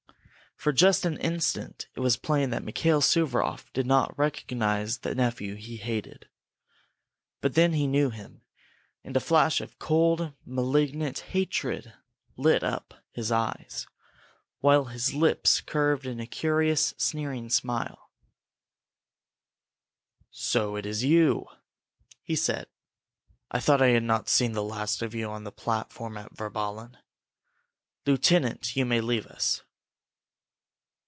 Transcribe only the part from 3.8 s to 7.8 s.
not recognize the nephew he hated. But then